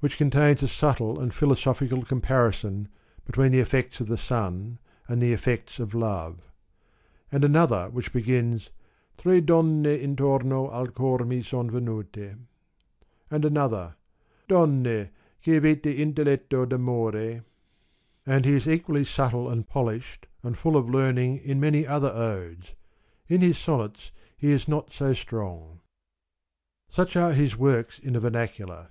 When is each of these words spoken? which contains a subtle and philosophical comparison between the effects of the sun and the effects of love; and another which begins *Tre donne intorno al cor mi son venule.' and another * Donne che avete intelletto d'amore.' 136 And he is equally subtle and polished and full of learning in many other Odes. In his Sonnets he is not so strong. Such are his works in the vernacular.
which 0.00 0.18
contains 0.18 0.62
a 0.62 0.68
subtle 0.68 1.18
and 1.18 1.32
philosophical 1.34 2.02
comparison 2.04 2.86
between 3.24 3.50
the 3.50 3.60
effects 3.60 3.98
of 3.98 4.08
the 4.08 4.18
sun 4.18 4.78
and 5.08 5.22
the 5.22 5.32
effects 5.32 5.78
of 5.80 5.94
love; 5.94 6.36
and 7.32 7.44
another 7.46 7.88
which 7.88 8.12
begins 8.12 8.68
*Tre 9.16 9.40
donne 9.40 9.82
intorno 9.86 10.70
al 10.70 10.88
cor 10.88 11.20
mi 11.20 11.42
son 11.42 11.70
venule.' 11.70 12.40
and 13.30 13.42
another 13.46 13.96
* 14.22 14.48
Donne 14.48 14.84
che 15.40 15.58
avete 15.58 15.96
intelletto 15.96 16.68
d'amore.' 16.68 17.40
136 18.24 18.24
And 18.36 18.44
he 18.44 18.52
is 18.52 18.68
equally 18.68 19.04
subtle 19.06 19.48
and 19.48 19.66
polished 19.66 20.26
and 20.42 20.58
full 20.58 20.76
of 20.76 20.90
learning 20.90 21.38
in 21.38 21.58
many 21.58 21.86
other 21.86 22.12
Odes. 22.12 22.74
In 23.28 23.40
his 23.40 23.56
Sonnets 23.56 24.10
he 24.36 24.50
is 24.50 24.68
not 24.68 24.92
so 24.92 25.14
strong. 25.14 25.80
Such 26.90 27.16
are 27.16 27.32
his 27.32 27.56
works 27.56 27.98
in 27.98 28.12
the 28.12 28.20
vernacular. 28.20 28.90